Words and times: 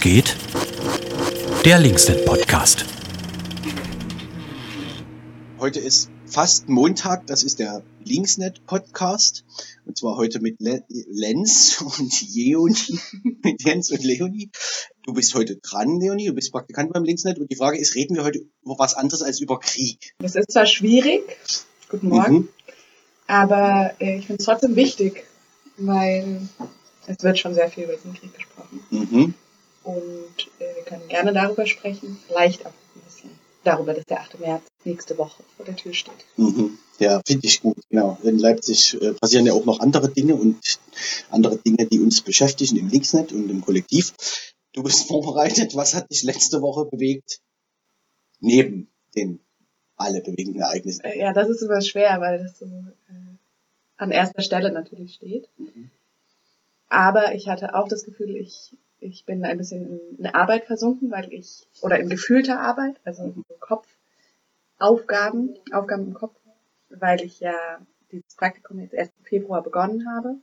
Geht? 0.00 0.36
Der 1.64 1.80
Linksnet 1.80 2.24
Podcast. 2.24 2.84
Heute 5.58 5.80
ist 5.80 6.08
fast 6.24 6.68
Montag, 6.68 7.26
das 7.26 7.42
ist 7.42 7.58
der 7.58 7.82
Linksnet 8.04 8.64
Podcast. 8.64 9.44
Und 9.86 9.98
zwar 9.98 10.16
heute 10.16 10.38
mit 10.38 10.60
Le 10.60 10.84
Lenz 10.88 11.82
und 11.98 12.12
Jeoni, 12.22 13.00
mit 13.42 13.64
Jens 13.64 13.90
und 13.90 14.04
Leonie. 14.04 14.50
Du 15.02 15.14
bist 15.14 15.34
heute 15.34 15.56
dran, 15.56 15.98
Leonie, 15.98 16.26
du 16.26 16.34
bist 16.34 16.52
Praktikant 16.52 16.92
beim 16.92 17.02
Linksnet. 17.02 17.40
Und 17.40 17.50
die 17.50 17.56
Frage 17.56 17.78
ist, 17.78 17.96
reden 17.96 18.14
wir 18.14 18.22
heute 18.22 18.44
über 18.64 18.78
was 18.78 18.94
anderes 18.94 19.22
als 19.22 19.40
über 19.40 19.58
Krieg? 19.58 20.14
Das 20.20 20.36
ist 20.36 20.52
zwar 20.52 20.66
schwierig, 20.66 21.22
guten 21.88 22.10
Morgen, 22.10 22.34
mhm. 22.34 22.48
aber 23.26 23.94
äh, 23.98 24.18
ich 24.18 24.26
finde 24.26 24.38
es 24.38 24.46
trotzdem 24.46 24.76
wichtig, 24.76 25.24
weil 25.76 26.48
es 27.08 27.20
wird 27.24 27.36
schon 27.36 27.54
sehr 27.54 27.68
viel 27.68 27.84
über 27.84 27.94
diesen 27.94 28.14
Krieg 28.14 28.32
gesprochen. 28.32 28.80
Mhm. 28.90 29.34
Und 29.88 30.50
äh, 30.58 30.76
wir 30.76 30.84
können 30.84 31.08
gerne 31.08 31.32
darüber 31.32 31.66
sprechen, 31.66 32.18
vielleicht 32.26 32.66
auch 32.66 32.74
ein 32.94 33.00
bisschen 33.06 33.30
darüber, 33.64 33.94
dass 33.94 34.04
der 34.04 34.20
8. 34.20 34.38
März 34.38 34.62
nächste 34.84 35.16
Woche 35.16 35.42
vor 35.56 35.64
der 35.64 35.76
Tür 35.76 35.94
steht. 35.94 36.26
Mhm. 36.36 36.78
Ja, 36.98 37.22
finde 37.26 37.46
ich 37.46 37.62
gut, 37.62 37.78
genau. 37.88 38.18
In 38.22 38.38
Leipzig 38.38 39.00
äh, 39.00 39.14
passieren 39.14 39.46
ja 39.46 39.54
auch 39.54 39.64
noch 39.64 39.80
andere 39.80 40.10
Dinge 40.10 40.34
und 40.34 40.78
andere 41.30 41.56
Dinge, 41.56 41.86
die 41.86 42.00
uns 42.00 42.20
beschäftigen 42.20 42.76
im 42.76 42.88
Linksnet 42.88 43.32
und 43.32 43.48
im 43.48 43.62
Kollektiv. 43.62 44.12
Du 44.74 44.82
bist 44.82 45.04
vorbereitet. 45.08 45.74
Was 45.74 45.94
hat 45.94 46.10
dich 46.10 46.22
letzte 46.22 46.60
Woche 46.60 46.84
bewegt? 46.84 47.40
Neben 48.40 48.90
den 49.16 49.40
alle 49.96 50.20
bewegenden 50.20 50.60
Ereignissen. 50.60 51.00
Äh, 51.02 51.18
ja, 51.18 51.32
das 51.32 51.48
ist 51.48 51.62
immer 51.62 51.80
schwer, 51.80 52.20
weil 52.20 52.42
das 52.42 52.58
so 52.58 52.66
äh, 52.66 53.36
an 53.96 54.10
erster 54.10 54.42
Stelle 54.42 54.70
natürlich 54.70 55.14
steht. 55.14 55.48
Mhm. 55.56 55.90
Aber 56.90 57.34
ich 57.34 57.48
hatte 57.48 57.74
auch 57.74 57.88
das 57.88 58.04
Gefühl, 58.04 58.36
ich, 58.36 58.76
ich 59.00 59.24
bin 59.24 59.44
ein 59.44 59.58
bisschen 59.58 60.00
in 60.18 60.26
Arbeit 60.26 60.64
versunken, 60.64 61.10
weil 61.10 61.32
ich, 61.32 61.66
oder 61.80 61.98
in 61.98 62.08
gefühlter 62.08 62.60
Arbeit, 62.60 62.96
also 63.04 63.22
in 63.22 63.44
Kopfaufgaben, 63.60 65.56
Aufgaben 65.72 66.08
im 66.08 66.14
Kopf, 66.14 66.36
weil 66.90 67.22
ich 67.22 67.40
ja 67.40 67.54
dieses 68.10 68.34
Praktikum 68.34 68.80
jetzt 68.80 68.94
erst 68.94 69.12
im 69.18 69.24
Februar 69.24 69.62
begonnen 69.62 70.08
habe 70.10 70.36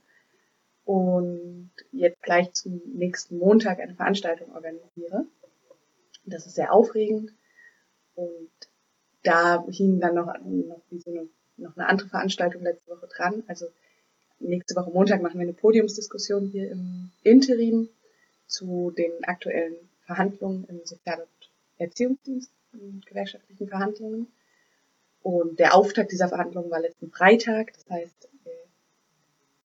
und 0.84 1.70
jetzt 1.92 2.22
gleich 2.22 2.52
zum 2.52 2.80
nächsten 2.94 3.38
Montag 3.38 3.80
eine 3.80 3.94
Veranstaltung 3.94 4.54
organisiere. 4.54 5.26
Das 6.24 6.46
ist 6.46 6.54
sehr 6.54 6.72
aufregend 6.72 7.32
und 8.14 8.50
da 9.22 9.64
hing 9.68 10.00
dann 10.00 10.14
noch, 10.14 10.26
noch 10.26 10.82
wie 10.90 11.00
so 11.00 11.10
eine, 11.10 11.28
noch 11.56 11.76
eine 11.76 11.88
andere 11.88 12.08
Veranstaltung 12.08 12.62
letzte 12.62 12.90
Woche 12.90 13.08
dran. 13.08 13.42
Also 13.48 13.66
nächste 14.38 14.76
Woche 14.76 14.90
Montag 14.90 15.22
machen 15.22 15.38
wir 15.38 15.42
eine 15.42 15.52
Podiumsdiskussion 15.52 16.46
hier 16.46 16.70
im 16.70 17.10
Interim 17.22 17.88
zu 18.46 18.92
den 18.96 19.12
aktuellen 19.24 19.76
Verhandlungen 20.02 20.64
im 20.68 20.84
Sozial- 20.84 21.22
und 21.22 21.50
Erziehungsdienst, 21.78 22.50
in 22.72 23.00
gewerkschaftlichen 23.06 23.68
Verhandlungen. 23.68 24.28
Und 25.22 25.58
der 25.58 25.74
Auftakt 25.74 26.12
dieser 26.12 26.28
Verhandlungen 26.28 26.70
war 26.70 26.80
letzten 26.80 27.10
Freitag, 27.10 27.72
das 27.72 27.88
heißt 27.90 28.28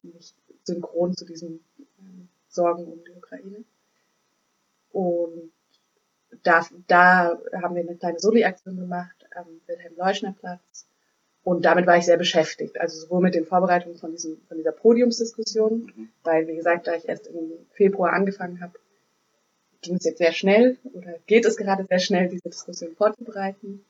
nicht 0.04 0.36
synchron 0.64 1.16
zu 1.16 1.26
diesen 1.26 1.64
äh, 1.78 2.26
Sorgen 2.48 2.86
um 2.86 3.04
die 3.04 3.12
Ukraine. 3.12 3.64
Und 4.92 5.52
da, 6.44 6.68
da 6.88 7.40
haben 7.62 7.76
wir 7.76 7.84
eine 7.84 7.96
kleine 7.96 8.20
Soli-Aktion 8.20 8.78
gemacht 8.78 9.26
am 9.36 9.46
Wilhelm-Leuschner-Platz 9.68 10.88
und 11.44 11.66
damit 11.66 11.88
war 11.88 11.98
ich 11.98 12.06
sehr 12.06 12.18
beschäftigt, 12.18 12.80
also 12.80 13.00
sowohl 13.00 13.22
mit 13.22 13.34
den 13.34 13.46
Vorbereitungen 13.46 13.98
von, 13.98 14.12
diesem, 14.12 14.40
von 14.48 14.58
dieser 14.58 14.72
Podiumsdiskussion, 14.72 15.92
mhm. 15.96 16.10
weil, 16.24 16.48
wie 16.48 16.56
gesagt, 16.56 16.88
da 16.88 16.94
ich 16.94 17.08
erst 17.08 17.28
im 17.28 17.52
Februar 17.74 18.14
angefangen 18.14 18.62
habe, 18.62 18.74
ging 19.82 19.96
es 19.96 20.06
jetzt 20.06 20.20
sehr 20.20 20.34
schnell 20.34 20.78
oder 20.94 21.16
geht 21.26 21.46
es 21.46 21.58
gerade 21.58 21.86
sehr 21.86 22.00
schnell, 22.00 22.30
diese 22.30 22.50
Diskussion 22.50 22.96
vorzubereiten. 22.96 23.84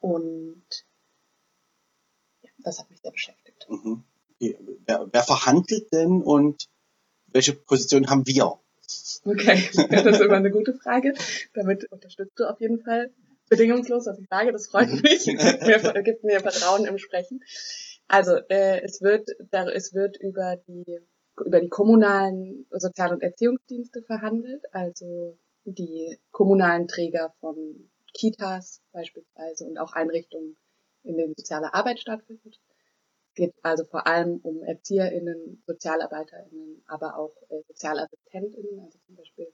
Und 0.00 0.64
ja, 2.42 2.50
das 2.58 2.78
hat 2.78 2.88
mich 2.88 3.00
sehr 3.00 3.12
beschäftigt. 3.12 3.66
Mhm. 3.68 4.02
Okay. 4.40 4.58
Wer, 4.86 5.08
wer 5.12 5.22
verhandelt 5.22 5.92
denn 5.92 6.22
und 6.22 6.68
welche 7.26 7.52
Position 7.52 8.08
haben 8.08 8.26
wir? 8.26 8.58
Okay, 9.24 9.68
das 9.90 10.06
ist 10.06 10.20
immer 10.20 10.36
eine 10.36 10.50
gute 10.50 10.74
Frage. 10.74 11.14
Damit 11.52 11.90
unterstützt 11.92 12.38
du 12.38 12.44
auf 12.44 12.60
jeden 12.60 12.80
Fall 12.80 13.10
bedingungslos, 13.48 14.06
was 14.06 14.18
ich 14.18 14.28
sage. 14.28 14.52
Das 14.52 14.68
freut 14.68 14.88
mhm. 14.88 15.00
mich, 15.02 15.24
gibt 15.24 15.62
mir, 15.62 16.02
gibt 16.02 16.24
mir 16.24 16.40
Vertrauen 16.40 16.86
im 16.86 16.98
Sprechen. 16.98 17.40
Also 18.08 18.36
äh, 18.48 18.82
es 18.82 19.00
wird, 19.00 19.28
da, 19.50 19.68
es 19.68 19.94
wird 19.94 20.16
über 20.20 20.56
die 20.68 21.00
über 21.44 21.60
die 21.60 21.68
kommunalen 21.68 22.66
Sozial- 22.70 23.12
und 23.12 23.22
Erziehungsdienste 23.22 24.02
verhandelt, 24.02 24.62
also 24.72 25.38
die 25.64 26.18
kommunalen 26.30 26.86
Träger 26.86 27.34
von 27.40 27.90
Kitas 28.12 28.82
beispielsweise 28.92 29.64
und 29.64 29.78
auch 29.78 29.92
Einrichtungen, 29.92 30.56
in 31.02 31.16
denen 31.16 31.34
soziale 31.36 31.74
Arbeit 31.74 31.98
stattfindet. 31.98 32.60
Es 33.30 33.34
geht 33.34 33.54
also 33.62 33.84
vor 33.84 34.06
allem 34.06 34.38
um 34.42 34.62
ErzieherInnen, 34.62 35.62
SozialarbeiterInnen, 35.66 36.84
aber 36.86 37.18
auch 37.18 37.34
äh, 37.48 37.62
SozialassistentInnen, 37.66 38.80
also 38.80 38.98
zum 39.06 39.16
Beispiel 39.16 39.52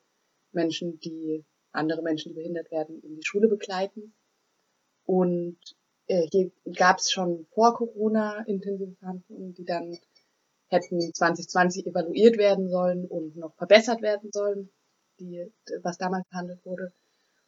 Menschen, 0.52 1.00
die 1.00 1.46
andere 1.72 2.02
Menschen, 2.02 2.30
die 2.30 2.36
behindert 2.36 2.70
werden, 2.70 3.00
in 3.02 3.16
die 3.16 3.24
Schule 3.24 3.48
begleiten. 3.48 4.14
Und 5.04 5.58
äh, 6.06 6.26
hier 6.30 6.50
gab 6.76 6.98
es 6.98 7.10
schon 7.10 7.46
vor 7.54 7.74
Corona 7.74 8.44
intensive 8.46 8.96
Verhandlungen, 8.98 9.54
die 9.54 9.64
dann 9.64 9.98
hätten 10.68 11.00
2020 11.12 11.86
evaluiert 11.86 12.36
werden 12.38 12.68
sollen 12.68 13.06
und 13.06 13.36
noch 13.36 13.54
verbessert 13.56 14.02
werden 14.02 14.30
sollen, 14.32 14.70
die, 15.18 15.52
was 15.82 15.98
damals 15.98 16.26
verhandelt 16.28 16.64
wurde. 16.64 16.92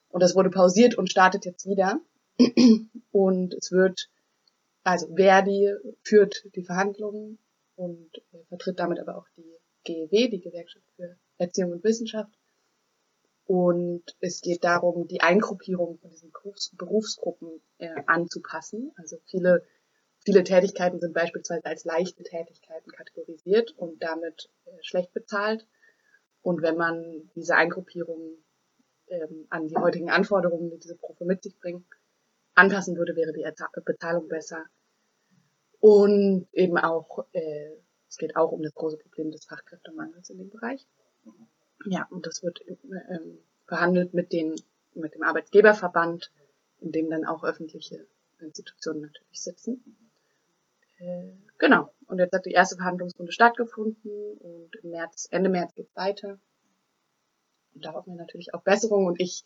Und 0.08 0.22
das 0.22 0.34
wurde 0.34 0.50
pausiert 0.50 0.96
und 0.96 1.10
startet 1.10 1.44
jetzt 1.44 1.66
wieder. 1.66 2.00
Und 3.12 3.54
es 3.54 3.72
wird, 3.72 4.10
also 4.84 5.14
Verdi 5.14 5.72
führt 6.02 6.44
die 6.54 6.64
Verhandlungen 6.64 7.38
und 7.76 8.10
äh, 8.32 8.44
vertritt 8.48 8.78
damit 8.78 8.98
aber 9.00 9.16
auch 9.16 9.26
die 9.36 9.58
GEW, 9.84 10.28
die 10.28 10.40
Gewerkschaft 10.40 10.86
für 10.96 11.16
Erziehung 11.38 11.72
und 11.72 11.84
Wissenschaft. 11.84 12.32
Und 13.52 14.16
es 14.20 14.40
geht 14.40 14.64
darum, 14.64 15.08
die 15.08 15.20
Eingruppierung 15.20 15.98
von 15.98 16.08
diesen 16.08 16.32
Berufsgruppen 16.78 17.60
äh, 17.76 17.90
anzupassen. 18.06 18.92
Also 18.96 19.18
viele, 19.26 19.62
viele 20.24 20.42
Tätigkeiten 20.42 21.00
sind 21.00 21.12
beispielsweise 21.12 21.66
als 21.66 21.84
leichte 21.84 22.22
Tätigkeiten 22.22 22.90
kategorisiert 22.90 23.72
und 23.76 24.02
damit 24.02 24.48
äh, 24.64 24.70
schlecht 24.80 25.12
bezahlt. 25.12 25.66
Und 26.40 26.62
wenn 26.62 26.78
man 26.78 27.30
diese 27.34 27.54
Eingruppierung 27.54 28.38
ähm, 29.08 29.48
an 29.50 29.68
die 29.68 29.76
heutigen 29.76 30.08
Anforderungen, 30.08 30.70
die 30.70 30.78
diese 30.78 30.96
Berufe 30.96 31.26
mit 31.26 31.42
sich 31.42 31.58
bringen, 31.58 31.84
anpassen 32.54 32.96
würde, 32.96 33.16
wäre 33.16 33.34
die 33.34 33.44
Bezahlung 33.84 34.28
besser. 34.28 34.64
Und 35.78 36.48
eben 36.52 36.78
auch, 36.78 37.26
äh, 37.32 37.72
es 38.08 38.16
geht 38.16 38.34
auch 38.34 38.50
um 38.50 38.62
das 38.62 38.72
große 38.72 38.96
Problem 38.96 39.30
des 39.30 39.44
Fachkräftemangels 39.44 40.30
in 40.30 40.38
dem 40.38 40.48
Bereich. 40.48 40.86
Ja, 41.86 42.06
und 42.10 42.26
das 42.26 42.42
wird 42.42 42.60
ähm, 42.68 43.38
verhandelt 43.66 44.14
mit, 44.14 44.32
den, 44.32 44.54
mit 44.94 45.14
dem 45.14 45.22
Arbeitgeberverband, 45.22 46.30
in 46.80 46.92
dem 46.92 47.10
dann 47.10 47.24
auch 47.24 47.44
öffentliche 47.44 48.06
Institutionen 48.40 49.02
natürlich 49.02 49.40
sitzen. 49.40 49.98
Äh, 50.98 51.32
genau. 51.58 51.92
Und 52.06 52.18
jetzt 52.18 52.32
hat 52.32 52.46
die 52.46 52.52
erste 52.52 52.76
Verhandlungsrunde 52.76 53.32
stattgefunden 53.32 54.36
und 54.38 54.76
im 54.82 54.90
März, 54.90 55.28
Ende 55.30 55.48
März 55.48 55.74
geht 55.74 55.88
es 55.88 55.96
weiter. 55.96 56.38
Und 57.74 57.84
da 57.84 57.94
hoffen 57.94 58.14
wir 58.14 58.20
natürlich 58.20 58.54
auf 58.54 58.62
Besserung 58.62 59.06
und 59.06 59.20
ich 59.20 59.44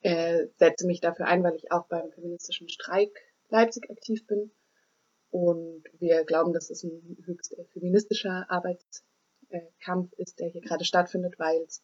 äh, 0.00 0.46
setze 0.56 0.86
mich 0.86 1.00
dafür 1.00 1.26
ein, 1.26 1.42
weil 1.42 1.56
ich 1.56 1.70
auch 1.70 1.86
beim 1.86 2.10
feministischen 2.12 2.68
Streik 2.68 3.10
Leipzig 3.50 3.90
aktiv 3.90 4.26
bin. 4.26 4.50
Und 5.30 5.84
wir 5.98 6.24
glauben, 6.24 6.52
dass 6.52 6.70
es 6.70 6.84
ein 6.84 7.18
höchst 7.24 7.54
feministischer 7.72 8.46
Arbeits 8.48 9.04
äh, 9.50 9.60
Kampf 9.82 10.12
ist, 10.14 10.40
der 10.40 10.48
hier 10.48 10.60
gerade 10.60 10.84
stattfindet, 10.84 11.38
weil 11.38 11.62
es 11.62 11.82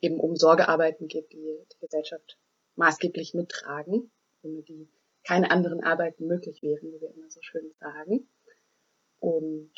eben 0.00 0.18
um 0.18 0.36
Sorgearbeiten 0.36 1.08
geht, 1.08 1.32
die 1.32 1.58
die 1.72 1.80
Gesellschaft 1.80 2.38
maßgeblich 2.76 3.34
mittragen, 3.34 4.10
ohne 4.42 4.62
die 4.62 4.88
keine 5.24 5.50
anderen 5.50 5.82
Arbeiten 5.82 6.26
möglich 6.26 6.62
wären, 6.62 6.92
wie 6.92 7.00
wir 7.00 7.14
immer 7.14 7.30
so 7.30 7.40
schön 7.42 7.72
sagen. 7.78 8.28
Und 9.20 9.70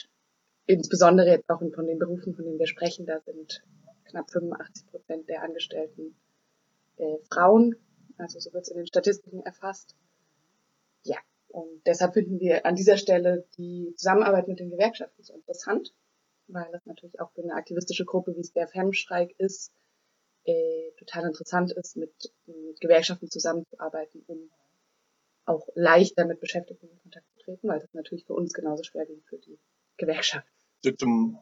insbesondere 0.66 1.28
jetzt 1.28 1.50
auch 1.50 1.58
von 1.58 1.86
den 1.86 1.98
Berufen, 1.98 2.34
von 2.34 2.44
denen 2.44 2.58
wir 2.58 2.66
sprechen, 2.66 3.04
da 3.04 3.20
sind 3.20 3.62
knapp 4.04 4.30
85 4.30 4.86
Prozent 4.86 5.28
der 5.28 5.42
Angestellten 5.42 6.16
äh, 6.96 7.18
Frauen, 7.30 7.76
also 8.16 8.38
so 8.38 8.52
wird 8.52 8.62
es 8.62 8.70
in 8.70 8.78
den 8.78 8.86
Statistiken 8.86 9.40
erfasst. 9.40 9.96
Ja, 11.02 11.18
und 11.48 11.86
deshalb 11.86 12.14
finden 12.14 12.40
wir 12.40 12.64
an 12.64 12.76
dieser 12.76 12.96
Stelle 12.96 13.46
die 13.58 13.92
Zusammenarbeit 13.96 14.48
mit 14.48 14.60
den 14.60 14.70
Gewerkschaften 14.70 15.22
so 15.22 15.34
interessant, 15.34 15.92
weil 16.48 16.70
das 16.72 16.84
natürlich 16.86 17.20
auch 17.20 17.32
für 17.32 17.42
eine 17.42 17.54
aktivistische 17.54 18.04
Gruppe, 18.04 18.34
wie 18.36 18.40
es 18.40 18.52
der 18.52 18.68
Femstreik 18.68 19.34
ist, 19.38 19.72
äh, 20.44 20.90
total 20.98 21.24
interessant 21.24 21.72
ist, 21.72 21.96
mit, 21.96 22.12
mit 22.46 22.80
Gewerkschaften 22.80 23.30
zusammenzuarbeiten, 23.30 24.22
um 24.26 24.50
auch 25.46 25.68
leichter 25.74 26.24
mit 26.26 26.40
Beschäftigten 26.40 26.88
in 26.88 26.98
Kontakt 27.00 27.26
zu 27.32 27.38
treten, 27.44 27.68
weil 27.68 27.80
das 27.80 27.92
natürlich 27.92 28.24
für 28.24 28.34
uns 28.34 28.52
genauso 28.52 28.82
schwer 28.82 29.06
wie 29.08 29.20
für 29.26 29.38
die 29.38 29.58
Gewerkschaft. 29.96 30.46
Zum 30.98 31.38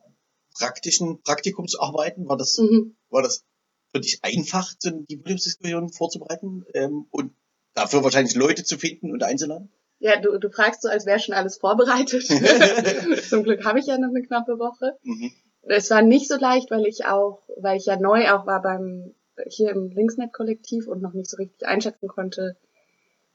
praktischen 0.55 1.23
Praktikumsarbeiten 1.23 2.29
war 2.29 2.37
das, 2.37 2.59
mhm. 2.59 2.97
war 3.11 3.23
das 3.23 3.45
für 3.93 4.01
dich 4.01 4.21
einfach, 4.23 4.73
die 4.83 5.17
Podiumsdiskussion 5.17 5.91
vorzubereiten 5.91 6.65
ähm, 6.75 7.07
und 7.11 7.35
dafür 7.75 8.05
wahrscheinlich 8.05 8.35
Leute 8.35 8.65
zu 8.65 8.79
finden 8.79 9.13
und 9.13 9.23
einzuladen? 9.23 9.73
Ja, 10.03 10.21
du, 10.21 10.37
du 10.37 10.51
fragst 10.51 10.83
so, 10.83 10.89
als 10.89 11.07
wäre 11.07 11.21
schon 11.21 11.33
alles 11.33 11.59
vorbereitet. 11.59 12.25
Zum 13.29 13.45
Glück 13.45 13.65
habe 13.65 13.79
ich 13.79 13.87
ja 13.87 13.99
noch 13.99 14.09
eine 14.09 14.23
knappe 14.23 14.59
Woche. 14.59 14.99
Mhm. 15.05 15.31
Es 15.63 15.93
war 15.93 16.03
nicht 16.03 16.27
so 16.27 16.37
leicht, 16.37 16.73
weil 16.73 16.87
ich 16.87 17.07
auch, 17.07 17.39
weil 17.57 17.77
ich 17.77 17.87
ja 17.87 17.97
neu 17.97 18.29
auch 18.33 18.45
war 18.45 18.61
beim 18.61 19.15
hier 19.47 19.71
im 19.71 19.91
Linksnet-Kollektiv 19.91 20.89
und 20.89 21.03
noch 21.03 21.13
nicht 21.13 21.31
so 21.31 21.37
richtig 21.37 21.69
einschätzen 21.69 22.09
konnte, 22.09 22.57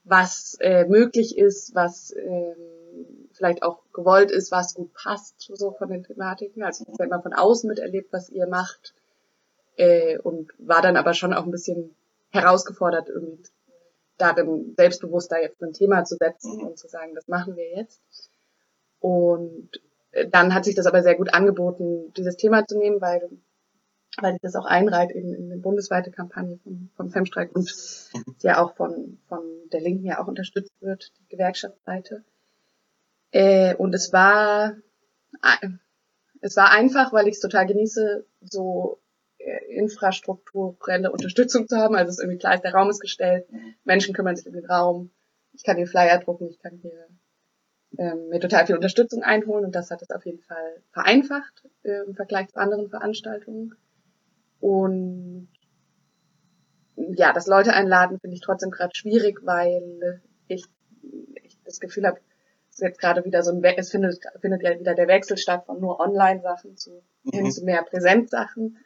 was 0.04 0.58
äh, 0.60 0.84
möglich 0.84 1.38
ist, 1.38 1.74
was 1.74 2.14
ähm, 2.14 3.30
vielleicht 3.32 3.62
auch 3.62 3.80
gewollt 3.94 4.30
ist, 4.30 4.52
was 4.52 4.74
gut 4.74 4.92
passt, 4.92 5.50
so 5.54 5.70
von 5.70 5.88
den 5.88 6.04
Thematiken. 6.04 6.62
Also 6.62 6.84
ich 6.84 6.92
habe 6.92 7.04
immer 7.04 7.22
von 7.22 7.32
außen 7.32 7.66
miterlebt, 7.66 8.12
was 8.12 8.28
ihr 8.28 8.46
macht 8.46 8.92
äh, 9.78 10.18
und 10.18 10.50
war 10.58 10.82
dann 10.82 10.98
aber 10.98 11.14
schon 11.14 11.32
auch 11.32 11.44
ein 11.44 11.50
bisschen 11.50 11.94
herausgefordert, 12.28 13.08
irgendwie 13.08 13.42
darin 14.18 14.74
selbstbewusster 14.76 15.40
jetzt 15.40 15.62
ein 15.62 15.72
Thema 15.72 16.04
zu 16.04 16.16
setzen 16.16 16.58
Mhm. 16.58 16.66
und 16.66 16.78
zu 16.78 16.88
sagen, 16.88 17.14
das 17.14 17.28
machen 17.28 17.56
wir 17.56 17.68
jetzt. 17.76 18.02
Und 19.00 19.70
äh, 20.12 20.28
dann 20.28 20.54
hat 20.54 20.64
sich 20.64 20.74
das 20.74 20.86
aber 20.86 21.02
sehr 21.02 21.14
gut 21.16 21.32
angeboten, 21.32 22.12
dieses 22.16 22.36
Thema 22.36 22.66
zu 22.66 22.78
nehmen, 22.78 23.00
weil, 23.00 23.30
weil 24.20 24.32
sich 24.32 24.42
das 24.42 24.56
auch 24.56 24.66
einreiht 24.66 25.12
in, 25.12 25.32
in 25.34 25.52
eine 25.52 25.60
bundesweite 25.60 26.10
Kampagne 26.10 26.58
von, 26.64 26.90
von 26.96 27.10
Femstreik 27.10 27.54
und 27.54 27.72
ja 28.42 28.60
auch 28.62 28.74
von, 28.74 29.18
von 29.28 29.42
der 29.72 29.80
Linken 29.80 30.04
ja 30.04 30.20
auch 30.22 30.26
unterstützt 30.28 30.72
wird, 30.80 31.12
die 31.20 31.28
Gewerkschaftsseite. 31.36 32.24
Äh, 33.30 33.74
und 33.76 33.94
es 33.94 34.12
war, 34.12 34.74
äh, 35.42 35.68
es 36.40 36.56
war 36.56 36.72
einfach, 36.72 37.12
weil 37.12 37.28
ich 37.28 37.34
es 37.34 37.40
total 37.40 37.66
genieße, 37.66 38.24
so 38.42 38.98
infrastrukturelle 39.68 41.10
Unterstützung 41.10 41.68
zu 41.68 41.76
haben. 41.76 41.94
Also 41.94 42.10
es 42.10 42.18
ist 42.18 42.22
irgendwie 42.22 42.38
klar, 42.38 42.54
ist, 42.54 42.64
der 42.64 42.74
Raum 42.74 42.90
ist 42.90 43.00
gestellt, 43.00 43.46
Menschen 43.84 44.14
kümmern 44.14 44.36
sich 44.36 44.46
um 44.46 44.52
den 44.52 44.66
Raum, 44.66 45.10
ich 45.52 45.64
kann 45.64 45.76
den 45.76 45.86
Flyer 45.86 46.18
drucken, 46.18 46.48
ich 46.48 46.58
kann 46.58 46.78
hier 46.82 47.08
ähm, 47.98 48.28
mir 48.28 48.40
total 48.40 48.66
viel 48.66 48.76
Unterstützung 48.76 49.22
einholen 49.22 49.64
und 49.64 49.74
das 49.74 49.90
hat 49.90 50.02
es 50.02 50.10
auf 50.10 50.24
jeden 50.26 50.40
Fall 50.40 50.82
vereinfacht 50.92 51.64
äh, 51.82 52.04
im 52.06 52.14
Vergleich 52.14 52.48
zu 52.48 52.58
anderen 52.58 52.88
Veranstaltungen. 52.88 53.74
Und 54.60 55.48
ja, 56.96 57.32
das 57.32 57.46
Leute 57.46 57.72
einladen 57.72 58.18
finde 58.20 58.34
ich 58.34 58.42
trotzdem 58.42 58.70
gerade 58.70 58.94
schwierig, 58.94 59.40
weil 59.44 60.22
ich, 60.48 60.64
ich 61.44 61.58
das 61.64 61.80
Gefühl 61.80 62.06
habe, 62.06 62.20
es 62.70 62.76
ist 62.76 62.82
jetzt 62.82 63.00
gerade 63.00 63.24
wieder 63.24 63.42
so 63.42 63.52
ein, 63.52 63.62
We 63.62 63.76
es 63.76 63.90
findet, 63.90 64.20
findet 64.40 64.62
ja 64.62 64.78
wieder 64.78 64.94
der 64.94 65.08
Wechsel 65.08 65.36
statt 65.36 65.64
von 65.66 65.80
nur 65.80 66.00
Online-Sachen 66.00 66.76
zu, 66.76 67.02
hin 67.32 67.44
Mhm. 67.44 67.50
zu 67.50 67.64
mehr 67.64 67.82
Präsenzsachen. 67.82 68.78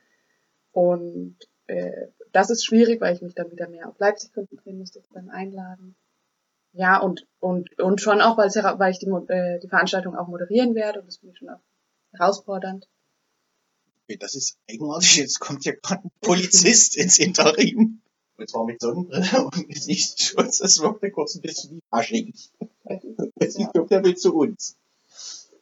Und 0.72 1.36
äh, 1.66 2.08
das 2.32 2.50
ist 2.50 2.64
schwierig, 2.64 3.00
weil 3.00 3.14
ich 3.14 3.22
mich 3.22 3.34
dann 3.34 3.50
wieder 3.50 3.68
mehr 3.68 3.88
auf 3.88 3.98
Leipzig 3.98 4.32
konzentrieren 4.32 4.78
müsste 4.78 4.98
jetzt 4.98 5.12
beim 5.12 5.30
Einladen. 5.30 5.94
Ja, 6.72 6.98
und, 6.98 7.26
und, 7.38 7.78
und 7.78 8.00
schon 8.00 8.22
auch, 8.22 8.38
weil, 8.38 8.48
ich 8.90 8.98
die, 8.98 9.06
äh, 9.06 9.60
die 9.60 9.68
Veranstaltung 9.68 10.16
auch 10.16 10.28
moderieren 10.28 10.74
werde 10.74 11.00
und 11.00 11.06
das 11.06 11.18
finde 11.18 11.32
ich 11.34 11.38
schon 11.38 11.50
auch 11.50 11.60
herausfordernd. 12.12 12.88
Okay, 14.04 14.16
das 14.16 14.34
ist 14.34 14.56
eigenartig. 14.68 15.16
Jetzt 15.16 15.38
kommt 15.38 15.64
ja 15.64 15.72
gerade 15.74 16.04
ein 16.04 16.10
Polizist 16.22 16.96
ins 16.96 17.18
Interim. 17.18 18.00
Und 18.38 18.48
zwar 18.48 18.64
mit 18.64 18.80
Sonnenbrille 18.80 19.44
und 19.44 19.68
Gesichtsschutz. 19.68 20.58
Das 20.58 20.80
wirkt 20.80 21.02
ja 21.02 21.10
kurz 21.10 21.34
ein 21.34 21.42
bisschen 21.42 21.76
wie 21.76 21.80
Fasching. 21.90 22.34
Jetzt 23.38 23.58
kommt 23.74 23.90
der 23.90 24.02
will 24.02 24.16
zu 24.16 24.34
uns. 24.34 24.76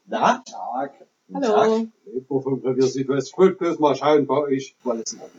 Na? 0.07 0.43
Tag. 0.47 0.95
Hallo. 1.33 1.87
Ich 2.07 2.29
wollte 2.29 3.57
bloß 3.57 3.79
mal 3.79 3.95
schauen 3.95 4.27
bei 4.27 4.35
euch. 4.39 4.75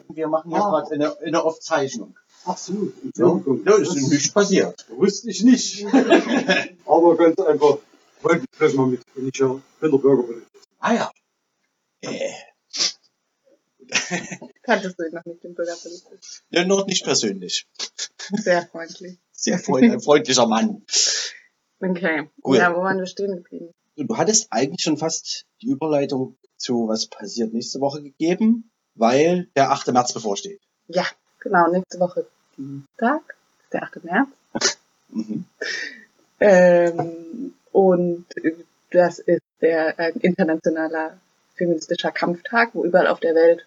Wir 0.10 0.28
machen 0.28 0.52
hier 0.52 0.62
Ah. 0.64 0.70
gerade 0.70 0.92
eine, 0.96 1.20
eine 1.20 1.44
Aufzeichnung. 1.44 2.16
Ach 2.46 2.58
so, 2.58 2.92
Ja, 3.16 3.42
da 3.66 3.76
ist 3.78 3.96
nichts 4.10 4.32
passiert. 4.32 4.86
wusste 4.90 5.30
ich 5.30 5.44
nicht. 5.44 5.86
Aber 6.86 7.16
ganz 7.18 7.40
einfach, 7.40 7.78
wollte 8.22 8.46
ich 8.52 8.58
bloß 8.58 8.74
mal 8.76 8.88
mit, 8.88 9.02
wenn 9.16 9.28
ich 9.28 9.38
ja 9.38 9.60
bin 9.80 9.92
der 9.92 9.98
Bürgerpolitik. 9.98 10.48
Ah 10.80 10.94
ja. 10.94 11.12
Äh, 12.02 12.32
Kanntest 14.64 14.98
du 14.98 15.04
ihn 15.06 15.14
noch 15.14 15.26
nicht, 15.26 15.44
den 15.44 15.54
Bürgerpolizist? 15.54 16.44
ja, 16.50 16.66
noch 16.66 16.88
nicht 16.88 17.04
persönlich. 17.04 17.68
Sehr 18.34 18.66
freundlich. 18.66 19.20
Sehr 19.34 19.60
freund, 19.60 19.92
ein 19.92 20.00
freundlicher 20.02 20.48
Mann. 20.48 20.84
Okay. 21.80 22.30
Cool. 22.44 22.58
Ja, 22.58 22.76
wo 22.76 22.82
waren 22.82 22.98
wir 23.00 23.06
stehen 23.08 23.36
geblieben? 23.36 23.72
Du, 24.08 24.18
hattest 24.18 24.52
eigentlich 24.52 24.82
schon 24.82 24.98
fast 24.98 25.46
die 25.62 25.68
Überleitung 25.68 26.36
zu 26.58 26.88
was 26.88 27.08
passiert 27.08 27.54
nächste 27.54 27.80
Woche 27.80 28.02
gegeben, 28.02 28.70
weil 28.96 29.48
der 29.56 29.72
8. 29.72 29.88
März 29.88 30.14
bevorsteht. 30.14 30.62
Ja, 30.88 31.06
genau, 31.40 31.70
nächste 31.72 32.00
Woche 32.00 32.26
Dienstag, 32.58 33.36
ist 33.64 33.74
der 33.74 33.84
8. 33.84 34.04
März. 34.04 34.30
Mhm. 35.10 35.46
Ähm, 36.40 37.54
und 37.72 38.26
das 38.92 39.20
ist 39.20 39.42
der 39.62 39.98
ein 40.00 40.14
internationaler 40.16 41.18
feministischer 41.56 42.12
Kampftag, 42.12 42.72
wo 42.74 42.84
überall 42.84 43.08
auf 43.08 43.20
der 43.20 43.36
Welt 43.36 43.66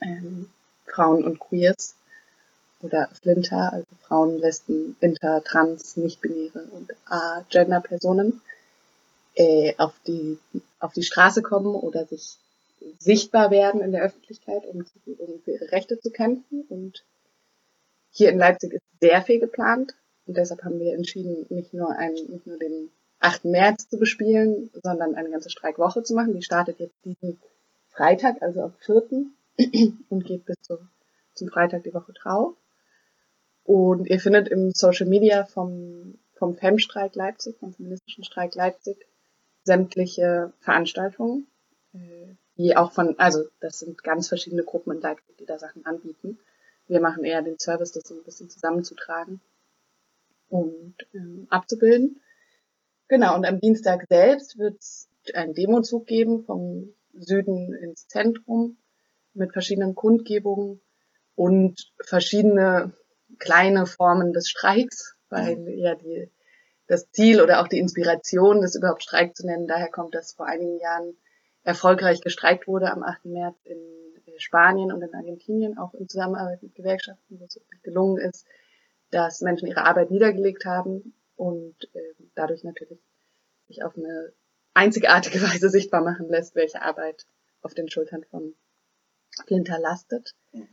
ähm, 0.00 0.50
Frauen 0.86 1.24
und 1.24 1.38
Queers 1.38 1.94
oder 2.80 3.08
Flinter, 3.22 3.72
also 3.72 3.86
Frauen, 4.06 4.38
Lesben, 4.38 4.96
Inter, 5.00 5.42
Trans, 5.42 5.96
Nicht-Binäre 5.96 6.64
und 6.72 6.92
A-Gender-Personen 7.06 8.42
äh, 9.34 9.74
auf 9.78 9.94
die 10.06 10.38
auf 10.78 10.92
die 10.92 11.02
Straße 11.02 11.42
kommen 11.42 11.74
oder 11.74 12.06
sich 12.06 12.38
sichtbar 12.98 13.50
werden 13.50 13.80
in 13.80 13.92
der 13.92 14.02
Öffentlichkeit, 14.02 14.66
um, 14.66 14.84
um 15.06 15.40
für 15.42 15.52
ihre 15.52 15.72
Rechte 15.72 15.98
zu 15.98 16.10
kämpfen. 16.10 16.62
Und 16.68 17.04
hier 18.10 18.30
in 18.30 18.38
Leipzig 18.38 18.74
ist 18.74 18.82
sehr 19.00 19.22
viel 19.22 19.40
geplant. 19.40 19.94
Und 20.26 20.36
deshalb 20.36 20.62
haben 20.62 20.78
wir 20.78 20.94
entschieden, 20.94 21.46
nicht 21.50 21.74
nur, 21.74 21.90
einen, 21.90 22.14
nicht 22.14 22.46
nur 22.46 22.58
den 22.58 22.90
8. 23.20 23.46
März 23.46 23.88
zu 23.88 23.98
bespielen, 23.98 24.70
sondern 24.82 25.14
eine 25.14 25.30
ganze 25.30 25.50
Streikwoche 25.50 26.02
zu 26.02 26.14
machen. 26.14 26.34
Die 26.34 26.42
startet 26.42 26.78
jetzt 26.78 26.96
diesen 27.04 27.40
Freitag, 27.90 28.42
also 28.42 28.62
am 28.62 28.74
4. 28.80 29.02
und 30.08 30.24
geht 30.24 30.44
bis 30.44 30.56
zum, 30.62 30.88
zum 31.34 31.48
Freitag 31.48 31.84
die 31.84 31.94
Woche 31.94 32.12
drauf. 32.12 32.54
Und 33.64 34.06
ihr 34.08 34.20
findet 34.20 34.48
im 34.48 34.72
Social 34.72 35.06
Media 35.06 35.44
vom, 35.44 36.18
vom 36.34 36.54
FEM-Streik 36.54 37.14
Leipzig, 37.14 37.56
vom 37.58 37.72
feministischen 37.72 38.24
Streik 38.24 38.54
Leipzig, 38.54 39.06
sämtliche 39.64 40.52
Veranstaltungen, 40.60 41.46
äh, 41.92 42.34
die 42.56 42.76
auch 42.76 42.92
von, 42.92 43.18
also 43.18 43.44
das 43.60 43.80
sind 43.80 44.02
ganz 44.02 44.28
verschiedene 44.28 44.62
Gruppen 44.62 44.92
in 44.92 45.00
Leipzig, 45.00 45.36
die 45.38 45.46
da 45.46 45.58
Sachen 45.58 45.84
anbieten. 45.84 46.38
Wir 46.86 47.00
machen 47.00 47.24
eher 47.24 47.42
den 47.42 47.58
Service, 47.58 47.92
das 47.92 48.04
so 48.06 48.14
ein 48.14 48.24
bisschen 48.24 48.50
zusammenzutragen 48.50 49.40
und 50.48 50.94
ähm, 51.14 51.46
abzubilden. 51.50 52.20
Genau, 53.08 53.34
und 53.34 53.44
am 53.46 53.60
Dienstag 53.60 54.06
selbst 54.08 54.58
wird 54.58 54.78
es 54.78 55.08
einen 55.34 55.54
Demozug 55.54 56.06
geben 56.06 56.44
vom 56.44 56.94
Süden 57.14 57.72
ins 57.74 58.06
Zentrum 58.08 58.76
mit 59.32 59.52
verschiedenen 59.52 59.94
Kundgebungen 59.94 60.80
und 61.34 61.92
verschiedene 62.00 62.92
kleine 63.38 63.86
Formen 63.86 64.32
des 64.32 64.48
Streiks, 64.48 65.16
weil 65.28 65.68
ja 65.76 65.94
die, 65.94 66.30
das 66.86 67.10
Ziel 67.10 67.40
oder 67.40 67.60
auch 67.60 67.68
die 67.68 67.78
Inspiration, 67.78 68.60
das 68.60 68.74
überhaupt 68.74 69.02
Streik 69.02 69.36
zu 69.36 69.46
nennen, 69.46 69.66
daher 69.66 69.90
kommt, 69.90 70.14
dass 70.14 70.34
vor 70.34 70.46
einigen 70.46 70.78
Jahren 70.78 71.16
erfolgreich 71.62 72.20
gestreikt 72.20 72.68
wurde 72.68 72.90
am 72.90 73.02
8. 73.02 73.24
März 73.24 73.56
in 73.64 73.78
äh, 74.26 74.38
Spanien 74.38 74.92
und 74.92 75.02
in 75.02 75.14
Argentinien, 75.14 75.78
auch 75.78 75.94
in 75.94 76.08
Zusammenarbeit 76.08 76.62
mit 76.62 76.74
Gewerkschaften, 76.74 77.40
wo 77.40 77.44
es 77.46 77.56
wirklich 77.56 77.82
gelungen 77.82 78.18
ist, 78.18 78.46
dass 79.10 79.40
Menschen 79.40 79.68
ihre 79.68 79.84
Arbeit 79.84 80.10
niedergelegt 80.10 80.66
haben 80.66 81.14
und 81.36 81.76
äh, 81.94 82.24
dadurch 82.34 82.64
natürlich 82.64 83.00
sich 83.66 83.82
auf 83.82 83.96
eine 83.96 84.32
einzigartige 84.74 85.40
Weise 85.42 85.70
sichtbar 85.70 86.02
machen 86.02 86.28
lässt, 86.28 86.54
welche 86.54 86.82
Arbeit 86.82 87.24
auf 87.62 87.74
den 87.74 87.88
Schultern 87.88 88.24
von 88.30 88.54
Flinter 89.46 89.78
lastet. 89.78 90.34
Mhm. 90.52 90.68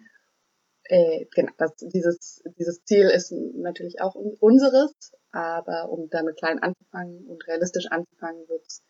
Äh, 0.84 1.26
genau, 1.34 1.54
das, 1.58 1.76
dieses, 1.78 2.44
dieses 2.58 2.84
Ziel 2.84 3.10
ist 3.10 3.32
natürlich 3.32 4.02
auch 4.02 4.16
un 4.16 4.36
unseres, 4.40 5.14
aber 5.32 5.90
um 5.90 6.10
damit 6.10 6.38
klein 6.38 6.60
anzufangen 6.60 7.26
und 7.26 7.48
realistisch 7.48 7.88
anzufangen, 7.88 8.48
wird 8.48 8.66
es 8.66 8.84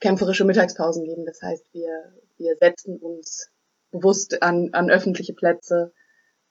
kämpferische 0.00 0.44
Mittagspausen 0.44 1.04
geben. 1.04 1.24
Das 1.26 1.40
heißt, 1.42 1.72
wir, 1.72 2.14
wir 2.36 2.56
setzen 2.56 2.98
uns 2.98 3.50
bewusst 3.90 4.42
an, 4.42 4.70
an 4.72 4.90
öffentliche 4.90 5.34
Plätze 5.34 5.92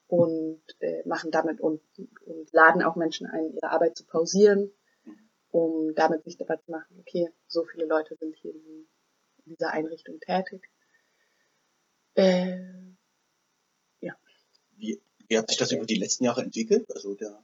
und 0.08 0.62
äh, 0.80 1.08
machen 1.08 1.32
damit 1.32 1.60
und, 1.60 1.82
und 2.26 2.52
laden 2.54 2.84
auch 2.84 2.96
Menschen 2.96 3.28
ein, 3.28 3.52
ihre 3.52 3.72
Arbeit 3.72 3.98
zu 3.98 4.06
pausieren, 4.06 4.72
um 5.50 5.94
damit 5.96 6.24
sichtbar 6.24 6.60
zu 6.64 6.72
machen, 6.72 7.00
okay, 7.00 7.30
so 7.48 7.64
viele 7.66 7.86
Leute 7.86 8.16
sind 8.16 8.36
hier 8.38 8.54
in, 8.54 8.88
dieser 9.46 9.72
Einrichtung 9.72 10.22
tätig. 10.22 10.70
Äh, 12.16 12.60
Wie, 14.78 15.02
wie 15.28 15.38
hat 15.38 15.50
sich 15.50 15.58
das 15.58 15.74
über 15.74 15.86
die 15.86 15.96
letzten 15.96 16.24
Jahre 16.24 16.44
entwickelt? 16.44 16.90
Also 16.96 17.14
der 17.16 17.44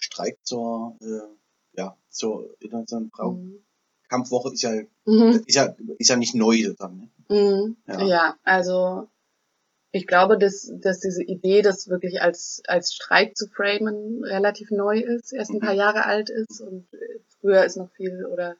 Streik 0.00 0.38
zur, 0.42 0.96
äh, 1.00 1.78
ja, 1.80 1.96
zur 2.08 2.56
internationalen 2.60 3.06
mhm. 3.06 3.64
Frauenkampfwoche 4.08 4.52
ist 4.52 4.62
ja, 4.62 4.72
Mhm. 5.06 5.42
ist 5.46 5.54
ja, 5.54 5.74
ist 5.98 6.08
ja 6.08 6.16
nicht 6.16 6.34
neu 6.34 6.62
sozusagen. 6.62 7.10
Ne? 7.28 7.36
Mhm. 7.36 7.76
Ja. 7.86 8.02
Ja. 8.02 8.36
also 8.42 9.08
Ich 9.92 10.06
glaube, 10.06 10.38
dass, 10.38 10.70
dass 10.80 11.00
diese 11.00 11.22
Idee, 11.22 11.62
das 11.62 11.88
wirklich 11.88 12.22
als, 12.22 12.62
als 12.66 12.94
Streik 12.94 13.36
zu 13.36 13.48
framen, 13.48 14.22
relativ 14.24 14.70
neu 14.70 15.00
ist, 15.00 15.32
erst 15.32 15.50
ein 15.50 15.60
paar 15.60 15.74
Jahre 15.74 16.04
alt 16.06 16.30
ist 16.30 16.60
und 16.60 16.86
äh, 16.94 17.18
früher 17.40 17.64
ist 17.64 17.76
noch 17.76 17.90
viel 17.92 18.24
oder 18.26 18.56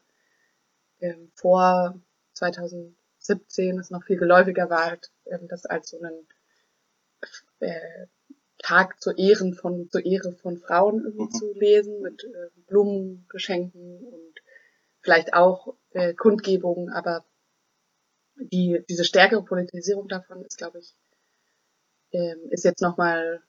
ähm, 1.00 1.30
vor 1.34 1.94
2017 2.34 3.78
ist 3.78 3.90
noch 3.92 4.02
viel 4.04 4.18
geläufiger 4.18 4.70
war, 4.70 4.86
halt, 4.86 5.10
ähm, 5.26 5.46
das 5.48 5.66
als 5.66 5.90
so 5.90 6.00
einen 6.00 6.26
äh, 7.60 8.06
Tag 8.62 9.00
zur 9.00 9.16
Ehren 9.18 9.54
von 9.54 9.88
zur 9.90 10.04
Ehre 10.04 10.32
von 10.32 10.58
Frauen 10.58 11.04
irgendwie 11.04 11.24
Mhm. 11.24 11.32
zu 11.32 11.52
lesen 11.54 12.00
mit 12.02 12.24
äh, 12.24 12.48
Blumengeschenken 12.68 14.04
und 14.04 14.34
vielleicht 15.00 15.34
auch 15.34 15.74
äh, 15.92 16.14
Kundgebungen, 16.14 16.90
aber 16.90 17.24
die 18.36 18.82
diese 18.88 19.04
stärkere 19.04 19.44
Politisierung 19.44 20.08
davon 20.08 20.42
ist, 20.44 20.56
glaube 20.58 20.78
ich, 20.78 20.94
ähm, 22.12 22.40
ist 22.50 22.64
jetzt 22.64 22.80
nochmal, 22.82 23.42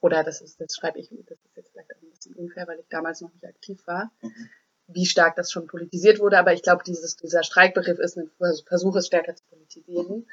oder 0.00 0.22
das 0.24 0.40
ist, 0.40 0.60
das 0.60 0.74
schreibe 0.74 0.98
ich, 0.98 1.08
das 1.10 1.38
ist 1.44 1.56
jetzt 1.56 1.70
vielleicht 1.72 1.94
auch 1.94 2.02
ein 2.02 2.10
bisschen 2.10 2.34
unfair, 2.34 2.66
weil 2.66 2.80
ich 2.80 2.88
damals 2.88 3.20
noch 3.20 3.32
nicht 3.32 3.44
aktiv 3.44 3.84
war, 3.86 4.10
Mhm. 4.22 4.48
wie 4.88 5.06
stark 5.06 5.36
das 5.36 5.50
schon 5.52 5.66
politisiert 5.66 6.18
wurde, 6.18 6.38
aber 6.38 6.52
ich 6.52 6.62
glaube, 6.62 6.82
dieses, 6.84 7.16
dieser 7.16 7.42
Streikbegriff 7.42 7.98
ist 7.98 8.16
ein 8.18 8.30
Versuch, 8.66 8.96
es 8.96 9.06
stärker 9.06 9.34
zu 9.34 9.44
politisieren. 9.48 10.26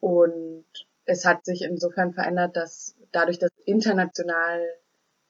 Und 0.00 0.66
es 1.06 1.24
hat 1.24 1.44
sich 1.44 1.62
insofern 1.62 2.12
verändert, 2.12 2.56
dass 2.56 2.96
dadurch, 3.12 3.38
dass 3.38 3.50
international 3.64 4.60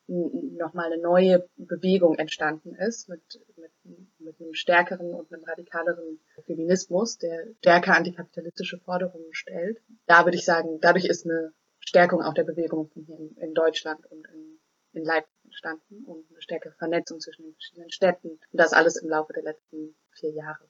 nochmal 0.06 0.92
eine 0.92 1.00
neue 1.00 1.48
Bewegung 1.56 2.16
entstanden 2.16 2.74
ist 2.74 3.08
mit, 3.08 3.22
mit, 3.56 3.70
mit 4.18 4.40
einem 4.40 4.52
stärkeren 4.52 5.14
und 5.14 5.32
einem 5.32 5.44
radikaleren 5.44 6.20
Feminismus, 6.44 7.18
der 7.18 7.46
stärker 7.60 7.96
antikapitalistische 7.96 8.78
Forderungen 8.78 9.32
stellt. 9.32 9.80
Da 10.06 10.24
würde 10.24 10.36
ich 10.36 10.44
sagen, 10.44 10.78
dadurch 10.80 11.06
ist 11.06 11.24
eine 11.24 11.52
Stärkung 11.80 12.22
auch 12.22 12.34
der 12.34 12.44
Bewegung 12.44 12.90
hier 12.94 13.18
in, 13.36 13.54
Deutschland 13.54 14.04
und 14.10 14.26
in, 14.28 14.58
in 14.92 15.04
Leipzig 15.04 15.44
entstanden 15.44 16.04
und 16.04 16.30
eine 16.30 16.42
stärkere 16.42 16.74
Vernetzung 16.74 17.20
zwischen 17.20 17.44
den 17.44 17.54
verschiedenen 17.54 17.90
Städten. 17.90 18.28
Und 18.28 18.40
das 18.52 18.74
alles 18.74 18.96
im 18.96 19.08
Laufe 19.08 19.32
der 19.32 19.42
letzten 19.42 19.94
vier 20.12 20.32
Jahre. 20.32 20.68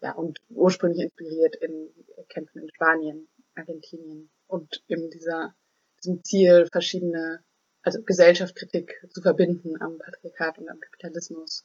Ja, 0.00 0.12
und 0.12 0.38
ursprünglich 0.48 1.02
inspiriert 1.02 1.56
in 1.56 1.90
Kämpfen 2.28 2.62
in 2.62 2.70
Spanien, 2.72 3.28
Argentinien 3.54 4.30
und 4.46 4.82
eben 4.88 5.10
dieser, 5.10 5.54
diesem 6.02 6.22
Ziel, 6.24 6.66
verschiedene 6.70 7.44
also 7.82 8.02
Gesellschaftskritik 8.02 8.92
zu 9.10 9.22
verbinden 9.22 9.80
am 9.80 9.98
Patriarchat 9.98 10.58
und 10.58 10.68
am 10.68 10.80
Kapitalismus, 10.80 11.64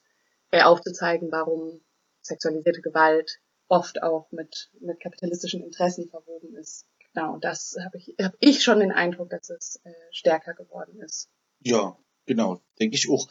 äh, 0.51 0.61
aufzuzeigen, 0.61 1.31
warum 1.31 1.81
sexualisierte 2.21 2.81
Gewalt 2.81 3.39
oft 3.67 4.01
auch 4.01 4.31
mit, 4.31 4.71
mit 4.79 4.99
kapitalistischen 5.01 5.63
Interessen 5.63 6.07
verwoben 6.09 6.55
ist. 6.55 6.85
Genau, 7.13 7.33
und 7.33 7.43
das 7.43 7.75
habe 7.83 7.97
ich, 7.97 8.15
hab 8.21 8.33
ich 8.39 8.63
schon 8.63 8.79
den 8.79 8.91
Eindruck, 8.91 9.29
dass 9.29 9.49
es 9.49 9.81
äh, 9.83 9.91
stärker 10.11 10.53
geworden 10.53 11.01
ist. 11.01 11.29
Ja, 11.59 11.97
genau, 12.25 12.61
denke 12.79 12.95
ich 12.95 13.09
auch. 13.09 13.27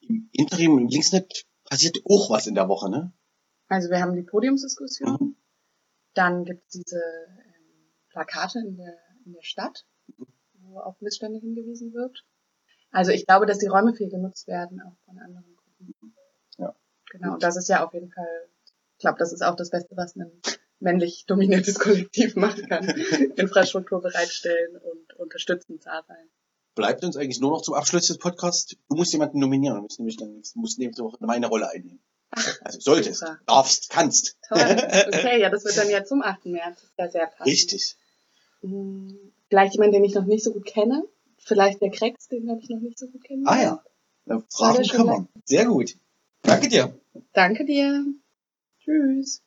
Im 0.00 0.28
Interim 0.32 0.78
im 0.78 0.88
Linksnet 0.88 1.44
passiert 1.64 1.98
auch 2.04 2.30
was 2.30 2.46
in 2.46 2.54
der 2.54 2.68
Woche, 2.68 2.90
ne? 2.90 3.12
Also 3.68 3.90
wir 3.90 4.00
haben 4.00 4.14
die 4.14 4.22
Podiumsdiskussion, 4.22 5.16
Mhm. 5.20 5.36
dann 6.14 6.44
gibt 6.44 6.62
es 6.66 6.68
diese 6.68 7.02
Plakate 8.16 8.60
in 8.60 8.78
der, 8.78 8.96
in 9.26 9.34
der 9.34 9.42
Stadt, 9.42 9.84
wo 10.54 10.78
auf 10.78 10.98
Missstände 11.02 11.38
hingewiesen 11.38 11.92
wird. 11.92 12.24
Also 12.90 13.10
ich 13.10 13.26
glaube, 13.26 13.44
dass 13.44 13.58
die 13.58 13.66
Räume 13.66 13.94
viel 13.94 14.08
genutzt 14.08 14.48
werden, 14.48 14.80
auch 14.80 14.96
von 15.04 15.18
anderen 15.18 15.54
Gruppen. 15.54 16.14
Ja. 16.56 16.74
Genau, 17.10 17.34
und 17.34 17.42
das 17.42 17.56
ist 17.56 17.68
ja 17.68 17.84
auf 17.84 17.92
jeden 17.92 18.10
Fall, 18.10 18.48
ich 18.94 19.00
glaube, 19.00 19.18
das 19.18 19.34
ist 19.34 19.42
auch 19.42 19.54
das 19.54 19.68
Beste, 19.68 19.94
was 19.96 20.16
ein 20.16 20.32
männlich 20.80 21.26
dominiertes 21.26 21.78
Kollektiv 21.78 22.36
machen 22.36 22.66
kann. 22.68 22.88
Infrastruktur 23.36 24.00
bereitstellen 24.00 24.78
und 24.78 25.12
unterstützend 25.18 25.84
da 25.84 26.02
sein. 26.08 26.30
Bleibt 26.74 27.04
uns 27.04 27.18
eigentlich 27.18 27.40
nur 27.40 27.50
noch 27.50 27.62
zum 27.62 27.74
Abschluss 27.74 28.06
des 28.06 28.16
Podcasts. 28.16 28.76
Du 28.88 28.96
musst 28.96 29.12
jemanden 29.12 29.40
nominieren. 29.40 29.76
Du 29.76 29.82
musst 29.82 29.98
nämlich 29.98 30.16
dann 30.16 30.42
du 30.42 30.60
musst 30.60 30.78
nächste 30.78 31.04
Woche 31.04 31.18
meine 31.20 31.48
Rolle 31.48 31.68
einnehmen. 31.68 32.02
Also 32.62 32.80
solltest, 32.80 33.20
super. 33.20 33.38
darfst, 33.46 33.90
kannst. 33.90 34.36
Toll. 34.48 34.60
Okay, 35.06 35.40
ja, 35.40 35.48
das 35.50 35.64
wird 35.64 35.76
dann 35.76 35.88
ja 35.90 36.04
zum 36.04 36.22
8. 36.22 36.46
März. 36.46 36.80
Das 36.80 36.84
ist 36.84 36.98
ja 36.98 37.10
sehr 37.10 37.26
passend. 37.26 37.46
Richtig. 37.46 37.96
Vielleicht 38.60 39.74
jemand, 39.74 39.94
den 39.94 40.04
ich 40.04 40.14
noch 40.14 40.24
nicht 40.24 40.44
so 40.44 40.52
gut 40.52 40.66
kenne. 40.66 41.04
Vielleicht 41.38 41.80
der 41.80 41.90
Krex, 41.90 42.28
den 42.28 42.50
habe 42.50 42.60
ich 42.60 42.68
noch 42.68 42.80
nicht 42.80 42.98
so 42.98 43.06
gut 43.06 43.22
kennen. 43.22 43.46
Ah 43.46 43.62
ja. 43.62 43.84
War 44.24 44.42
Fragen 44.50 44.84
kann 44.84 45.06
man. 45.06 45.28
Sehr 45.44 45.66
gut. 45.66 45.96
Danke 46.42 46.68
dir. 46.68 46.98
Danke 47.32 47.64
dir. 47.64 48.04
Tschüss. 48.80 49.42